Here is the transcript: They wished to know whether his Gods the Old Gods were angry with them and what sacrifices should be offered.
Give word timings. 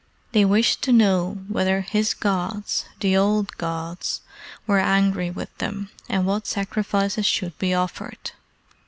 They 0.31 0.45
wished 0.45 0.81
to 0.81 0.91
know 0.91 1.43
whether 1.47 1.81
his 1.81 2.15
Gods 2.15 2.85
the 3.01 3.15
Old 3.15 3.55
Gods 3.59 4.21
were 4.65 4.79
angry 4.79 5.29
with 5.29 5.55
them 5.59 5.91
and 6.09 6.25
what 6.25 6.47
sacrifices 6.47 7.27
should 7.27 7.55
be 7.59 7.75
offered. 7.75 8.31